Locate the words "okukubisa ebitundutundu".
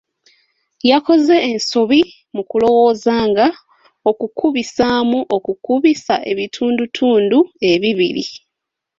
5.37-7.39